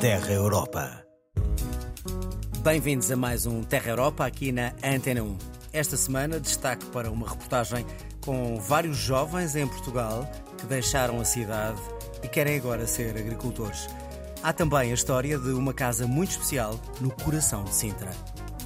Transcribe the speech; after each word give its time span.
Terra 0.00 0.32
Europa. 0.32 1.04
Bem-vindos 2.62 3.10
a 3.10 3.16
mais 3.16 3.44
um 3.44 3.62
Terra 3.62 3.90
Europa 3.90 4.24
aqui 4.24 4.50
na 4.50 4.72
Antena 4.82 5.22
1. 5.22 5.36
Esta 5.74 5.94
semana 5.98 6.40
destaque 6.40 6.86
para 6.86 7.10
uma 7.10 7.28
reportagem 7.28 7.84
com 8.24 8.58
vários 8.58 8.96
jovens 8.96 9.54
em 9.54 9.68
Portugal 9.68 10.26
que 10.56 10.64
deixaram 10.64 11.20
a 11.20 11.24
cidade 11.26 11.78
e 12.22 12.28
querem 12.28 12.56
agora 12.56 12.86
ser 12.86 13.14
agricultores. 13.14 13.88
Há 14.42 14.54
também 14.54 14.90
a 14.90 14.94
história 14.94 15.38
de 15.38 15.50
uma 15.50 15.74
casa 15.74 16.06
muito 16.06 16.30
especial 16.30 16.80
no 16.98 17.10
coração 17.10 17.64
de 17.64 17.74
Sintra. 17.74 18.10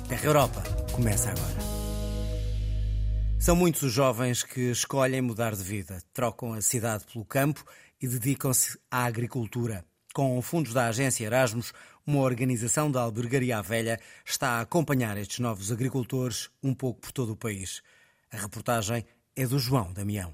Terra 0.09 0.27
Europa 0.27 0.63
começa 0.93 1.31
agora. 1.31 1.59
São 3.41 3.57
muitos 3.57 3.83
os 3.83 3.93
jovens 3.93 4.45
que 4.45 4.71
escolhem 4.71 5.21
mudar 5.21 5.57
de 5.57 5.65
vida, 5.65 6.01
trocam 6.13 6.53
a 6.53 6.61
cidade 6.61 7.05
pelo 7.13 7.25
campo 7.25 7.65
e 8.01 8.07
dedicam-se 8.07 8.79
à 8.89 9.05
agricultura. 9.05 9.85
Com 10.15 10.41
fundos 10.41 10.73
da 10.73 10.87
agência 10.87 11.25
Erasmus, 11.25 11.73
uma 12.07 12.21
organização 12.21 12.89
da 12.89 13.01
Albergaria 13.01 13.61
Velha 13.61 13.99
está 14.25 14.51
a 14.51 14.61
acompanhar 14.61 15.19
estes 15.19 15.41
novos 15.41 15.73
agricultores 15.73 16.49
um 16.63 16.73
pouco 16.73 17.01
por 17.01 17.11
todo 17.11 17.33
o 17.33 17.37
país. 17.37 17.83
A 18.33 18.37
reportagem 18.37 19.05
é 19.35 19.45
do 19.45 19.59
João 19.59 19.93
Damião. 19.93 20.33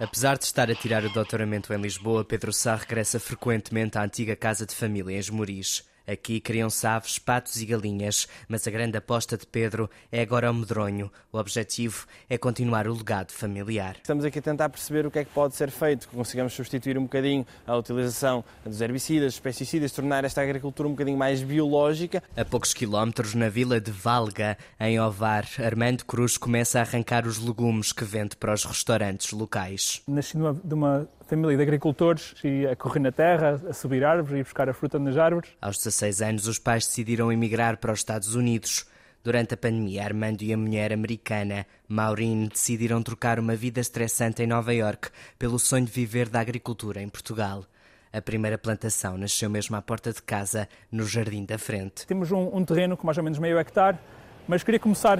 Apesar 0.00 0.38
de 0.38 0.44
estar 0.44 0.70
a 0.70 0.74
tirar 0.74 1.04
o 1.04 1.12
doutoramento 1.12 1.70
em 1.74 1.82
Lisboa, 1.82 2.24
Pedro 2.24 2.50
Sá 2.50 2.76
regressa 2.76 3.20
frequentemente 3.20 3.98
à 3.98 4.04
antiga 4.04 4.34
casa 4.34 4.64
de 4.64 4.74
família 4.74 5.14
em 5.14 5.18
Esmoriz. 5.18 5.84
Aqui 6.06 6.40
criam-se 6.40 6.86
aves, 6.86 7.18
patos 7.18 7.60
e 7.60 7.66
galinhas, 7.66 8.26
mas 8.48 8.66
a 8.66 8.70
grande 8.70 8.96
aposta 8.96 9.36
de 9.36 9.46
Pedro 9.46 9.88
é 10.10 10.20
agora 10.20 10.50
o 10.50 10.54
medronho. 10.54 11.10
O 11.32 11.38
objetivo 11.38 12.06
é 12.28 12.36
continuar 12.36 12.88
o 12.88 12.94
legado 12.94 13.32
familiar. 13.32 13.96
Estamos 13.96 14.24
aqui 14.24 14.38
a 14.38 14.42
tentar 14.42 14.68
perceber 14.68 15.06
o 15.06 15.10
que 15.10 15.20
é 15.20 15.24
que 15.24 15.30
pode 15.30 15.54
ser 15.54 15.70
feito, 15.70 16.08
que 16.08 16.16
consigamos 16.16 16.52
substituir 16.52 16.98
um 16.98 17.04
bocadinho 17.04 17.46
a 17.66 17.76
utilização 17.76 18.44
dos 18.64 18.80
herbicidas, 18.80 19.34
dos 19.34 19.40
pesticidas, 19.40 19.92
tornar 19.92 20.24
esta 20.24 20.42
agricultura 20.42 20.88
um 20.88 20.92
bocadinho 20.92 21.16
mais 21.16 21.42
biológica. 21.42 22.22
A 22.36 22.44
poucos 22.44 22.74
quilómetros, 22.74 23.34
na 23.34 23.48
vila 23.48 23.80
de 23.80 23.90
Valga, 23.90 24.56
em 24.80 24.98
Ovar, 25.00 25.46
Armando 25.58 26.04
Cruz 26.04 26.36
começa 26.36 26.78
a 26.78 26.82
arrancar 26.82 27.26
os 27.26 27.38
legumes 27.38 27.92
que 27.92 28.04
vende 28.04 28.36
para 28.36 28.52
os 28.52 28.64
restaurantes 28.64 29.32
locais. 29.32 30.02
Nasci 30.06 30.36
de 30.64 30.74
uma 30.74 31.08
família 31.32 31.56
de 31.56 31.62
agricultores 31.62 32.34
e 32.44 32.66
a 32.66 32.76
correr 32.76 33.00
na 33.00 33.10
terra, 33.10 33.58
a 33.66 33.72
subir 33.72 34.04
árvores 34.04 34.38
e 34.38 34.42
buscar 34.42 34.68
a 34.68 34.74
fruta 34.74 34.98
nas 34.98 35.16
árvores. 35.16 35.48
Aos 35.62 35.78
16 35.78 36.20
anos, 36.20 36.46
os 36.46 36.58
pais 36.58 36.86
decidiram 36.86 37.32
emigrar 37.32 37.78
para 37.78 37.90
os 37.90 38.00
Estados 38.00 38.34
Unidos. 38.34 38.84
Durante 39.24 39.54
a 39.54 39.56
pandemia, 39.56 40.04
Armando 40.04 40.42
e 40.42 40.52
a 40.52 40.58
mulher 40.58 40.92
americana, 40.92 41.64
Maureen, 41.88 42.48
decidiram 42.48 43.02
trocar 43.02 43.38
uma 43.38 43.56
vida 43.56 43.80
estressante 43.80 44.42
em 44.42 44.46
Nova 44.46 44.74
York 44.74 45.08
pelo 45.38 45.58
sonho 45.58 45.86
de 45.86 45.92
viver 45.92 46.28
da 46.28 46.40
agricultura 46.40 47.00
em 47.00 47.08
Portugal. 47.08 47.64
A 48.12 48.20
primeira 48.20 48.58
plantação 48.58 49.16
nasceu 49.16 49.48
mesmo 49.48 49.74
à 49.74 49.80
porta 49.80 50.12
de 50.12 50.20
casa, 50.20 50.68
no 50.90 51.06
jardim 51.06 51.46
da 51.46 51.56
frente. 51.56 52.06
Temos 52.06 52.30
um, 52.30 52.54
um 52.54 52.62
terreno 52.62 52.94
com 52.94 53.06
mais 53.06 53.16
ou 53.16 53.24
menos 53.24 53.38
meio 53.38 53.58
hectare, 53.58 53.96
mas 54.46 54.62
queria 54.62 54.78
começar 54.80 55.18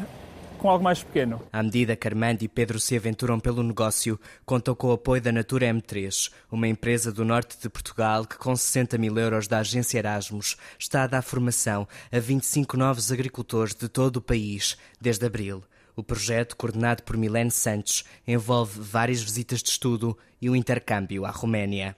com 0.63 0.71
algo 0.71 0.85
mais 0.85 1.03
pequeno. 1.03 1.43
À 1.53 1.61
medida 1.61 1.97
que 1.97 2.07
Armando 2.07 2.43
e 2.43 2.49
Pedro 2.49 2.79
se 2.79 2.97
aventuram 2.97 3.41
pelo 3.41 3.65
negócio, 3.65 4.19
contam 4.47 4.77
com 4.77 4.87
o 4.87 4.93
apoio 4.93 5.21
da 5.21 5.33
Natura 5.33 5.67
M3, 5.67 6.31
uma 6.51 6.69
empresa 6.69 7.11
do 7.11 7.25
norte 7.25 7.61
de 7.61 7.69
Portugal 7.69 8.25
que, 8.25 8.39
com 8.39 8.55
60 8.55 8.97
mil 8.97 9.19
euros 9.19 9.49
da 9.49 9.59
agência 9.59 9.99
Erasmus, 9.99 10.57
está 10.79 11.03
a 11.03 11.09
dar 11.09 11.23
formação 11.23 11.89
a 12.13 12.19
25 12.21 12.77
novos 12.77 13.11
agricultores 13.11 13.75
de 13.75 13.89
todo 13.89 14.19
o 14.19 14.23
país 14.23 14.77
desde 15.01 15.27
abril. 15.27 15.65
O 15.97 16.03
projeto, 16.05 16.57
coordenado 16.57 17.03
por 17.03 17.17
Milene 17.17 17.51
Santos, 17.51 18.05
envolve 18.27 18.81
várias 18.81 19.21
visitas 19.21 19.63
de 19.63 19.69
estudo 19.69 20.17
e 20.41 20.49
o 20.49 20.53
um 20.53 20.57
intercâmbio 20.57 21.27
à 21.27 21.31
Roménia. 21.31 21.97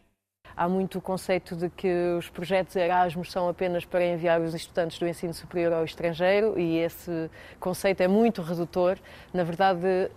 Há 0.56 0.68
muito 0.68 0.98
o 0.98 1.00
conceito 1.00 1.56
de 1.56 1.68
que 1.68 2.14
os 2.16 2.28
projetos 2.28 2.76
Erasmus 2.76 3.32
são 3.32 3.48
apenas 3.48 3.84
para 3.84 4.06
enviar 4.06 4.40
os 4.40 4.54
estudantes 4.54 4.98
do 5.00 5.08
ensino 5.08 5.34
superior 5.34 5.72
ao 5.72 5.84
estrangeiro 5.84 6.56
e 6.58 6.78
esse 6.78 7.28
conceito 7.58 8.02
é 8.02 8.08
muito 8.08 8.40
redutor. 8.40 8.96
Na 9.32 9.42
verdade, 9.42 10.10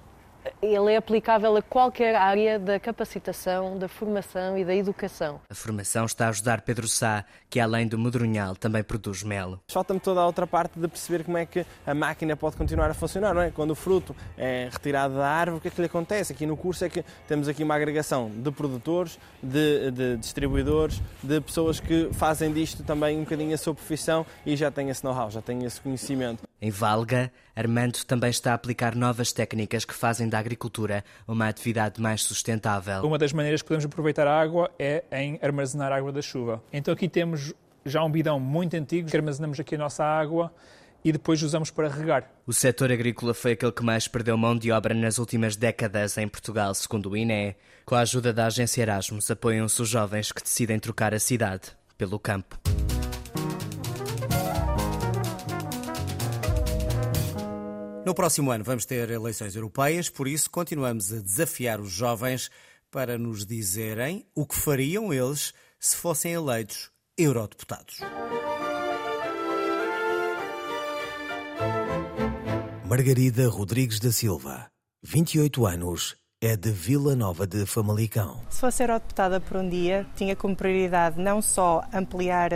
ele 0.62 0.94
é 0.94 0.98
aplicável 0.98 1.56
a 1.56 1.62
qualquer 1.62 2.16
área 2.16 2.60
da 2.60 2.80
capacitação, 2.80 3.78
da 3.78 3.88
formação 3.88 4.58
e 4.58 4.66
da 4.66 4.76
educação. 4.76 5.40
A 5.50 5.56
formação 5.56 6.06
está 6.06 6.28
a 6.28 6.30
ajudar 6.30 6.62
Pedro 6.62 6.88
Sá, 6.88 7.26
que 7.50 7.60
além 7.60 7.88
do 7.88 7.98
medronhal 7.98 8.56
também 8.56 8.84
produz 8.84 9.24
mel. 9.24 9.60
Falta-me 9.70 10.00
toda 10.00 10.22
a 10.22 10.26
outra 10.26 10.48
parte 10.48 10.80
de 10.80 10.88
perceber 10.88 11.24
como 11.24 11.38
é 11.38 11.46
que 11.46 11.66
a 11.86 11.94
máquina 11.94 12.36
pode 12.36 12.56
continuar 12.56 12.90
a 12.90 12.94
funcionar, 12.94 13.34
não 13.34 13.42
é? 13.42 13.52
Quando 13.52 13.72
o 13.72 13.76
fruto 13.76 14.16
é 14.38 14.70
retirado 14.72 15.16
da 15.16 15.28
árvore, 15.28 15.58
o 15.58 15.62
que 15.62 15.68
é 15.68 15.72
que 15.72 15.82
lhe 15.82 15.88
acontece? 15.88 16.34
Aqui 16.34 16.46
no 16.46 16.58
curso 16.58 16.86
é 16.86 16.90
que 16.90 17.04
temos 17.28 17.48
aqui 17.48 17.64
uma 17.64 17.76
agregação 17.76 18.30
de 18.30 18.52
produtores, 18.52 19.20
de, 19.42 19.92
de 19.92 20.18
distribuidores, 20.18 21.02
de 21.22 21.42
pessoas 21.42 21.80
que 21.80 22.10
fazem 22.14 22.52
disto 22.52 22.84
também 22.84 23.18
um 23.18 23.24
bocadinho 23.24 23.54
a 23.54 23.58
sua 23.58 23.74
profissão 23.74 24.26
e 24.46 24.56
já 24.56 24.72
têm 24.72 24.90
esse 24.90 25.04
know-how, 25.04 25.30
já 25.30 25.42
têm 25.42 25.64
esse 25.64 25.82
conhecimento. 25.82 26.47
Em 26.60 26.72
Valga, 26.72 27.32
Armando 27.56 28.04
também 28.06 28.32
está 28.32 28.52
a 28.52 28.56
aplicar 28.56 28.96
novas 28.96 29.32
técnicas 29.32 29.86
que 29.86 29.94
fazem 29.94 30.28
da 30.28 30.40
agricultura 30.40 31.04
uma 31.28 31.48
atividade 31.48 32.02
mais 32.02 32.24
sustentável. 32.24 33.04
Uma 33.04 33.18
das 33.18 33.32
maneiras 33.32 33.62
que 33.62 33.68
podemos 33.68 33.86
aproveitar 33.86 34.28
a 34.28 34.40
água 34.40 34.72
é 34.80 35.04
em 35.12 35.40
armazenar 35.42 35.92
a 35.92 35.98
água 35.98 36.12
da 36.12 36.22
chuva. 36.22 36.64
Então 36.74 36.94
aqui 36.94 37.08
temos 37.08 37.54
já 37.86 38.04
um 38.04 38.10
bidão 38.10 38.40
muito 38.40 38.76
antigo 38.76 39.08
que 39.10 39.16
armazenamos 39.16 39.60
aqui 39.60 39.76
a 39.76 39.78
nossa 39.78 40.04
água 40.04 40.52
e 41.04 41.12
depois 41.12 41.44
usamos 41.44 41.70
para 41.70 41.90
regar. 41.90 42.28
O 42.48 42.52
setor 42.52 42.92
agrícola 42.92 43.36
foi 43.36 43.52
aquele 43.52 43.72
que 43.72 43.84
mais 43.84 44.08
perdeu 44.08 44.36
mão 44.36 44.58
de 44.58 44.72
obra 44.72 44.96
nas 44.96 45.20
últimas 45.20 45.56
décadas 45.56 46.18
em 46.18 46.28
Portugal, 46.28 46.74
segundo 46.74 47.12
o 47.12 47.18
INE. 47.18 47.56
Com 47.86 47.94
a 47.94 48.00
ajuda 48.00 48.34
da 48.34 48.48
agência 48.48 48.82
Erasmus, 48.82 49.30
apoiam-se 49.30 49.80
os 49.80 49.90
jovens 49.90 50.32
que 50.32 50.42
decidem 50.42 50.80
trocar 50.80 51.14
a 51.14 51.20
cidade 51.20 51.70
pelo 51.98 52.20
campo. 52.20 52.60
No 58.08 58.16
próximo 58.16 58.52
ano 58.52 58.64
vamos 58.64 58.86
ter 58.86 59.12
eleições 59.12 59.54
europeias, 59.54 60.10
por 60.10 60.30
isso 60.30 60.50
continuamos 60.50 61.12
a 61.12 61.20
desafiar 61.20 61.82
os 61.82 61.92
jovens 61.92 62.50
para 62.90 63.18
nos 63.18 63.46
dizerem 63.46 64.26
o 64.34 64.46
que 64.46 64.56
fariam 64.56 65.14
eles 65.14 65.54
se 65.78 65.94
fossem 65.94 66.32
eleitos 66.32 66.90
eurodeputados. 67.18 68.00
Margarida 72.86 73.50
Rodrigues 73.50 74.00
da 74.00 74.14
Silva, 74.14 74.72
28 75.04 75.66
anos, 75.66 76.16
é 76.40 76.56
de 76.56 76.72
Vila 76.72 77.14
Nova 77.14 77.46
de 77.46 77.66
Famalicão. 77.66 78.42
Se 78.50 78.62
fosse 78.62 78.84
eurodeputada 78.84 79.42
por 79.42 79.58
um 79.58 79.68
dia, 79.68 80.08
tinha 80.16 80.34
como 80.34 80.56
prioridade 80.56 81.20
não 81.20 81.42
só 81.42 81.84
ampliar 81.94 82.52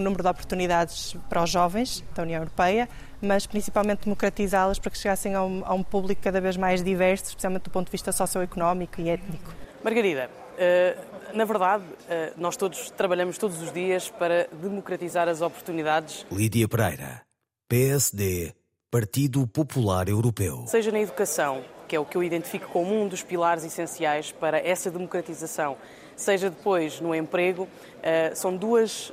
o 0.00 0.04
número 0.04 0.22
de 0.22 0.28
oportunidades 0.28 1.14
para 1.28 1.42
os 1.42 1.50
jovens 1.50 2.02
da 2.14 2.22
União 2.22 2.40
Europeia, 2.40 2.88
mas 3.20 3.46
principalmente 3.46 4.04
democratizá-las 4.04 4.78
para 4.78 4.90
que 4.90 4.98
chegassem 4.98 5.34
a 5.34 5.44
um, 5.44 5.62
a 5.64 5.74
um, 5.74 5.82
público 5.82 6.22
cada 6.22 6.40
vez 6.40 6.56
mais 6.56 6.82
diverso, 6.82 7.24
especialmente 7.24 7.64
do 7.64 7.70
ponto 7.70 7.86
de 7.86 7.92
vista 7.92 8.10
socioeconómico 8.10 9.00
e 9.00 9.10
étnico. 9.10 9.54
Margarida, 9.84 10.30
eh, 10.58 10.96
na 11.34 11.44
verdade, 11.44 11.84
eh, 12.08 12.32
nós 12.36 12.56
todos 12.56 12.90
trabalhamos 12.90 13.38
todos 13.38 13.60
os 13.62 13.72
dias 13.72 14.10
para 14.10 14.48
democratizar 14.60 15.28
as 15.28 15.40
oportunidades. 15.40 16.26
Lídia 16.32 16.66
Pereira, 16.68 17.22
PSD, 17.68 18.54
Partido 18.90 19.46
Popular 19.46 20.08
Europeu. 20.08 20.64
Seja 20.66 20.90
na 20.90 21.00
educação, 21.00 21.62
que 21.86 21.94
é 21.94 22.00
o 22.00 22.04
que 22.04 22.16
eu 22.16 22.22
identifico 22.22 22.68
como 22.68 22.94
um 22.94 23.06
dos 23.06 23.22
pilares 23.22 23.64
essenciais 23.64 24.32
para 24.32 24.58
essa 24.58 24.90
democratização, 24.90 25.76
seja 26.20 26.50
depois 26.50 27.00
no 27.00 27.14
emprego, 27.14 27.68
eh, 28.02 28.32
são 28.34 28.56
duas, 28.56 29.12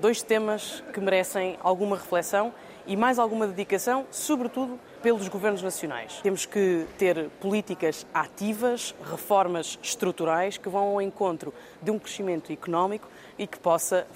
dois 0.00 0.22
temas 0.22 0.82
que 0.92 1.00
merecem 1.00 1.56
alguma 1.62 1.96
reflexão 1.96 2.52
e 2.86 2.96
mais 2.96 3.18
alguma 3.18 3.46
dedicação, 3.46 4.06
sobretudo 4.10 4.78
pelos 5.02 5.28
governos 5.28 5.62
nacionais. 5.62 6.20
Temos 6.22 6.44
que 6.44 6.86
ter 6.98 7.28
políticas 7.40 8.06
ativas, 8.12 8.94
reformas 9.10 9.78
estruturais 9.82 10.58
que 10.58 10.68
vão 10.68 10.88
ao 10.88 11.02
encontro 11.02 11.54
de 11.80 11.90
um 11.90 11.98
crescimento 11.98 12.52
económico 12.52 13.08
e 13.38 13.46
que 13.46 13.58
possa, 13.58 14.06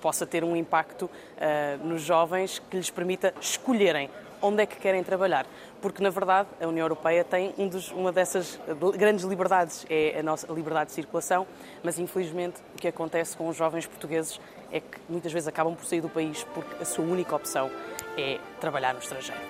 possa 0.00 0.26
ter 0.26 0.44
um 0.44 0.54
impacto 0.56 1.04
uh, 1.04 1.86
nos 1.86 2.02
jovens 2.02 2.60
que 2.70 2.76
lhes 2.76 2.90
permita 2.90 3.32
escolherem 3.40 4.10
onde 4.40 4.62
é 4.62 4.66
que 4.66 4.76
querem 4.76 5.02
trabalhar. 5.02 5.46
Porque, 5.80 6.02
na 6.02 6.10
verdade, 6.10 6.48
a 6.60 6.66
União 6.66 6.84
Europeia 6.84 7.24
tem 7.24 7.54
um 7.58 7.68
dos, 7.68 7.90
uma 7.90 8.12
dessas 8.12 8.58
grandes 8.96 9.24
liberdades, 9.24 9.86
é 9.88 10.18
a 10.18 10.22
nossa 10.22 10.52
liberdade 10.52 10.88
de 10.88 10.94
circulação, 10.94 11.46
mas 11.82 11.98
infelizmente 11.98 12.60
o 12.74 12.78
que 12.78 12.88
acontece 12.88 13.36
com 13.36 13.48
os 13.48 13.56
jovens 13.56 13.86
portugueses 13.86 14.40
é 14.72 14.80
que 14.80 14.98
muitas 15.08 15.32
vezes 15.32 15.48
acabam 15.48 15.74
por 15.74 15.84
sair 15.84 16.00
do 16.00 16.08
país 16.08 16.44
porque 16.54 16.82
a 16.82 16.84
sua 16.84 17.04
única 17.04 17.34
opção 17.34 17.70
é 18.16 18.38
trabalhar 18.60 18.92
no 18.92 19.00
estrangeiro. 19.00 19.40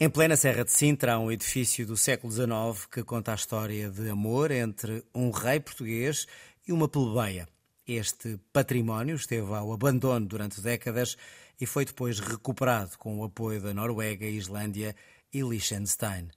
Em 0.00 0.08
plena 0.08 0.36
Serra 0.36 0.64
de 0.64 0.70
Sintra 0.70 1.14
há 1.14 1.18
um 1.18 1.32
edifício 1.32 1.84
do 1.84 1.96
século 1.96 2.32
XIX 2.32 2.86
que 2.86 3.02
conta 3.02 3.32
a 3.32 3.34
história 3.34 3.90
de 3.90 4.08
amor 4.08 4.52
entre 4.52 5.04
um 5.12 5.30
rei 5.30 5.58
português 5.58 6.26
e 6.66 6.72
uma 6.72 6.88
plebeia. 6.88 7.48
Este 7.86 8.38
património 8.52 9.16
esteve 9.16 9.52
ao 9.54 9.72
abandono 9.72 10.24
durante 10.26 10.60
décadas 10.60 11.16
e 11.60 11.66
foi 11.66 11.84
depois 11.84 12.20
recuperado 12.20 12.96
com 12.98 13.18
o 13.18 13.24
apoio 13.24 13.60
da 13.60 13.74
Noruega, 13.74 14.26
Islândia 14.26 14.94
e 15.32 15.42
Liechtenstein. 15.42 16.28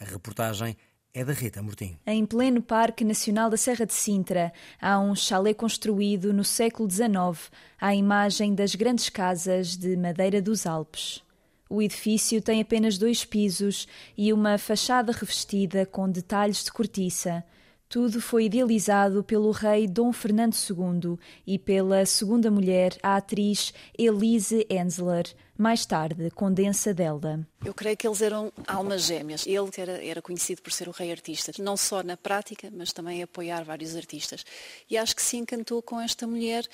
A 0.00 0.04
reportagem 0.04 0.76
é 1.12 1.24
da 1.24 1.32
Rita 1.32 1.62
Mortim. 1.62 1.98
Em 2.06 2.24
pleno 2.24 2.62
Parque 2.62 3.04
Nacional 3.04 3.50
da 3.50 3.56
Serra 3.56 3.84
de 3.84 3.94
Sintra, 3.94 4.52
há 4.80 5.00
um 5.00 5.14
chalé 5.14 5.52
construído 5.52 6.32
no 6.32 6.44
século 6.44 6.88
XIX 6.88 7.50
à 7.80 7.94
imagem 7.94 8.54
das 8.54 8.74
grandes 8.74 9.08
casas 9.08 9.76
de 9.76 9.96
madeira 9.96 10.40
dos 10.40 10.66
Alpes. 10.66 11.22
O 11.68 11.82
edifício 11.82 12.40
tem 12.40 12.60
apenas 12.60 12.96
dois 12.96 13.24
pisos 13.24 13.86
e 14.16 14.32
uma 14.32 14.56
fachada 14.56 15.12
revestida 15.12 15.84
com 15.84 16.08
detalhes 16.08 16.64
de 16.64 16.72
cortiça. 16.72 17.44
Tudo 17.88 18.20
foi 18.20 18.44
idealizado 18.44 19.24
pelo 19.24 19.50
rei 19.50 19.86
Dom 19.86 20.12
Fernando 20.12 20.54
II 20.54 21.18
e 21.46 21.58
pela 21.58 22.04
segunda 22.04 22.50
mulher, 22.50 22.98
a 23.02 23.16
atriz 23.16 23.72
Elise 23.96 24.66
Ensler, 24.68 25.24
mais 25.56 25.86
tarde 25.86 26.30
Condensa 26.30 26.92
Delda. 26.92 27.48
Eu 27.64 27.72
creio 27.72 27.96
que 27.96 28.06
eles 28.06 28.20
eram 28.20 28.52
almas 28.66 29.04
gêmeas. 29.04 29.46
Ele 29.46 29.70
era, 29.78 30.04
era 30.04 30.20
conhecido 30.20 30.60
por 30.60 30.70
ser 30.70 30.86
o 30.86 30.90
rei 30.90 31.10
artista, 31.10 31.50
não 31.60 31.78
só 31.78 32.02
na 32.02 32.14
prática, 32.14 32.70
mas 32.70 32.92
também 32.92 33.22
apoiar 33.22 33.64
vários 33.64 33.96
artistas. 33.96 34.44
E 34.90 34.98
acho 34.98 35.16
que 35.16 35.22
se 35.22 35.38
encantou 35.38 35.80
com 35.80 35.98
esta 35.98 36.26
mulher 36.26 36.68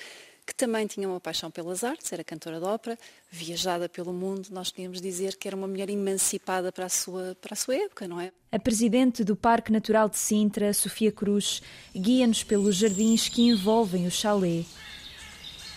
que 0.47 0.55
também 0.55 0.87
tinha 0.87 1.09
uma 1.09 1.21
paixão 1.21 1.51
pelas 1.51 1.83
artes, 1.83 2.13
era 2.13 2.23
cantora 2.23 2.59
de 2.59 2.67
ópera, 2.67 2.99
viajada 3.31 3.89
pelo 3.89 4.13
mundo, 4.13 4.49
nós 4.51 4.71
podíamos 4.71 5.01
dizer 5.01 5.37
que 5.37 5.49
era 5.49 5.57
uma 5.57 5.67
mulher 5.67 5.89
emancipada 5.89 6.71
para 6.71 6.85
a 6.85 6.89
sua, 6.89 7.37
para 7.41 7.55
a 7.55 7.57
sua 7.57 7.77
época, 7.77 8.07
não 8.07 8.21
é? 8.21 8.31
A 8.53 8.59
presidente 8.59 9.25
do 9.25 9.35
Parque 9.35 9.73
Natural 9.73 10.09
de 10.09 10.19
Sintra, 10.19 10.73
Sofia 10.75 11.11
Cruz, 11.11 11.63
guia-nos 11.95 12.45
pelos 12.45 12.77
jardins 12.77 13.29
que 13.29 13.43
envolvem 13.43 14.07
o 14.07 14.11
chalé. 14.11 14.65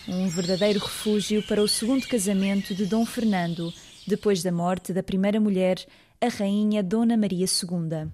Um 0.07 0.27
verdadeiro 0.27 0.79
refúgio 0.79 1.45
para 1.47 1.61
o 1.61 1.67
segundo 1.67 2.07
casamento 2.07 2.75
de 2.75 2.85
Dom 2.85 3.05
Fernando, 3.05 3.73
depois 4.05 4.43
da 4.43 4.51
morte 4.51 4.91
da 4.91 5.03
primeira 5.03 5.39
mulher, 5.39 5.85
a 6.19 6.27
rainha 6.27 6.83
Dona 6.83 7.15
Maria 7.15 7.45
II 7.45 8.11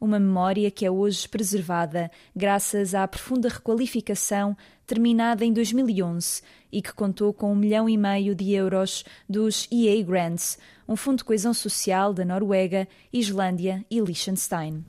uma 0.00 0.18
memória 0.18 0.70
que 0.70 0.86
é 0.86 0.90
hoje 0.90 1.28
preservada 1.28 2.10
graças 2.34 2.94
à 2.94 3.06
profunda 3.06 3.48
requalificação 3.48 4.56
terminada 4.90 5.44
em 5.44 5.52
2011 5.52 6.42
e 6.72 6.82
que 6.82 6.92
contou 6.92 7.32
com 7.32 7.52
um 7.52 7.54
milhão 7.54 7.88
e 7.88 7.96
meio 7.96 8.34
de 8.34 8.50
euros 8.50 9.04
dos 9.28 9.68
EA 9.70 10.02
Grants, 10.02 10.58
um 10.88 10.96
fundo 10.96 11.18
de 11.18 11.24
coesão 11.24 11.54
social 11.54 12.12
da 12.12 12.24
Noruega, 12.24 12.88
Islândia 13.12 13.84
e 13.88 14.00
Liechtenstein. 14.00 14.84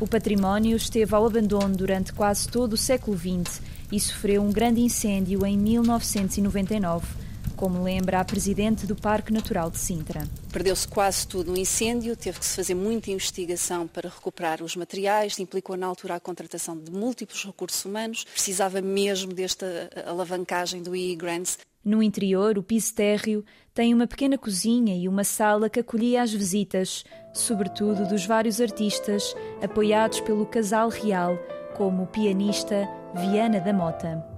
O 0.00 0.06
património 0.08 0.74
esteve 0.74 1.14
ao 1.14 1.26
abandono 1.26 1.76
durante 1.76 2.14
quase 2.14 2.48
todo 2.48 2.72
o 2.72 2.76
século 2.78 3.14
XX 3.14 3.60
e 3.92 4.00
sofreu 4.00 4.42
um 4.42 4.50
grande 4.50 4.80
incêndio 4.80 5.44
em 5.44 5.58
1999 5.58 7.27
como 7.58 7.82
lembra 7.82 8.20
a 8.20 8.24
presidente 8.24 8.86
do 8.86 8.94
Parque 8.94 9.32
Natural 9.32 9.68
de 9.68 9.78
Sintra. 9.78 10.22
Perdeu-se 10.52 10.86
quase 10.86 11.26
tudo 11.26 11.50
no 11.50 11.58
incêndio, 11.58 12.16
teve 12.16 12.38
que 12.38 12.46
se 12.46 12.54
fazer 12.54 12.74
muita 12.74 13.10
investigação 13.10 13.84
para 13.88 14.08
recuperar 14.08 14.62
os 14.62 14.76
materiais, 14.76 15.38
implicou 15.40 15.76
na 15.76 15.88
altura 15.88 16.14
a 16.14 16.20
contratação 16.20 16.78
de 16.78 16.92
múltiplos 16.92 17.44
recursos 17.44 17.84
humanos, 17.84 18.22
precisava 18.22 18.80
mesmo 18.80 19.32
desta 19.32 19.90
alavancagem 20.06 20.82
do 20.82 20.94
EE 20.94 21.16
Grants. 21.16 21.58
No 21.84 22.00
interior, 22.00 22.56
o 22.56 22.62
piso 22.62 22.94
térreo 22.94 23.44
tem 23.74 23.92
uma 23.92 24.06
pequena 24.06 24.38
cozinha 24.38 24.96
e 24.96 25.08
uma 25.08 25.24
sala 25.24 25.68
que 25.68 25.80
acolhia 25.80 26.22
as 26.22 26.32
visitas, 26.32 27.04
sobretudo 27.34 28.06
dos 28.06 28.24
vários 28.24 28.60
artistas 28.60 29.34
apoiados 29.60 30.20
pelo 30.20 30.46
casal 30.46 30.88
real, 30.88 31.36
como 31.76 32.04
o 32.04 32.06
pianista 32.06 32.88
Viana 33.16 33.58
da 33.58 33.72
Mota. 33.72 34.37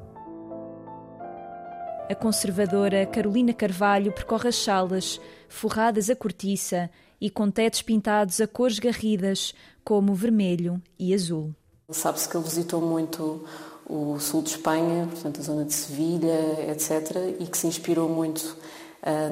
A 2.11 2.15
conservadora 2.17 3.07
Carolina 3.07 3.55
Carvalho 3.55 4.11
percorre 4.11 4.49
as 4.49 4.57
salas, 4.57 5.21
forradas 5.49 6.11
a 6.11 6.17
cortiça 6.17 6.91
e 7.21 7.31
com 7.31 7.49
tetos 7.49 7.83
pintados 7.83 8.41
a 8.41 8.49
cores 8.49 8.81
garridas, 8.81 9.55
como 9.85 10.13
vermelho 10.13 10.83
e 10.99 11.15
azul. 11.15 11.55
Sabe-se 11.89 12.29
que 12.29 12.37
ele 12.37 12.43
visitou 12.43 12.81
muito 12.81 13.45
o 13.89 14.19
sul 14.19 14.43
de 14.43 14.51
Espanha, 14.51 15.07
portanto 15.07 15.39
a 15.39 15.45
zona 15.45 15.65
de 15.65 15.73
Sevilha, 15.73 16.73
etc., 16.73 17.37
e 17.39 17.47
que 17.47 17.57
se 17.57 17.69
inspirou 17.69 18.09
muito 18.09 18.57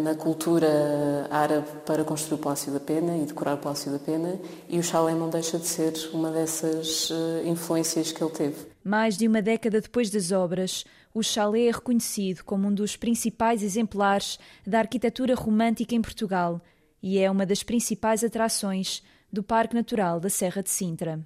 na 0.02 0.14
cultura 0.14 1.26
árabe 1.30 1.66
para 1.84 2.04
construir 2.04 2.38
o 2.38 2.42
Palácio 2.42 2.72
da 2.72 2.80
Pena 2.80 3.16
e 3.16 3.26
decorar 3.26 3.54
o 3.54 3.58
Palácio 3.58 3.92
da 3.92 3.98
Pena, 3.98 4.38
e 4.68 4.78
o 4.78 4.82
chalé 4.82 5.14
não 5.14 5.28
deixa 5.28 5.58
de 5.58 5.66
ser 5.66 5.92
uma 6.12 6.30
dessas 6.30 7.10
uh, 7.10 7.46
influências 7.46 8.10
que 8.12 8.22
ele 8.22 8.32
teve. 8.32 8.56
Mais 8.82 9.16
de 9.16 9.28
uma 9.28 9.42
década 9.42 9.80
depois 9.80 10.10
das 10.10 10.32
obras, 10.32 10.84
o 11.12 11.22
chalé 11.22 11.66
é 11.66 11.70
reconhecido 11.70 12.42
como 12.44 12.68
um 12.68 12.74
dos 12.74 12.96
principais 12.96 13.62
exemplares 13.62 14.38
da 14.66 14.78
arquitetura 14.78 15.34
romântica 15.34 15.94
em 15.94 16.00
Portugal 16.00 16.60
e 17.02 17.18
é 17.18 17.30
uma 17.30 17.46
das 17.46 17.62
principais 17.62 18.24
atrações 18.24 19.02
do 19.32 19.42
Parque 19.42 19.74
Natural 19.74 20.18
da 20.18 20.30
Serra 20.30 20.62
de 20.62 20.70
Sintra. 20.70 21.20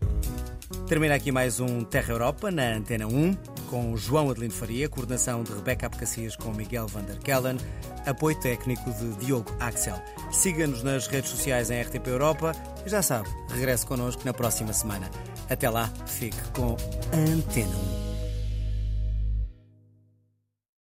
Termina 0.88 1.14
aqui 1.14 1.30
mais 1.30 1.60
um 1.60 1.84
Terra 1.84 2.12
Europa 2.12 2.50
na 2.50 2.74
Antena 2.74 3.06
1, 3.06 3.34
com 3.72 3.96
João 3.96 4.28
Adelino 4.28 4.52
Faria, 4.52 4.86
coordenação 4.86 5.42
de 5.42 5.50
Rebeca 5.50 5.86
Abcacias 5.86 6.36
com 6.36 6.52
Miguel 6.52 6.86
van 6.86 7.04
der 7.04 7.18
Kellen, 7.20 7.56
apoio 8.04 8.38
técnico 8.38 8.92
de 8.92 9.14
Diogo 9.24 9.50
Axel. 9.58 9.96
Siga-nos 10.30 10.82
nas 10.82 11.06
redes 11.06 11.30
sociais 11.30 11.70
em 11.70 11.80
RTP 11.80 12.06
Europa 12.06 12.52
e 12.84 12.90
já 12.90 13.00
sabe, 13.00 13.30
regresse 13.48 13.86
connosco 13.86 14.20
na 14.26 14.34
próxima 14.34 14.74
semana. 14.74 15.10
Até 15.48 15.70
lá, 15.70 15.90
fique 16.04 16.36
com 16.52 16.76
Antena 17.14 17.74
1. 17.98 18.01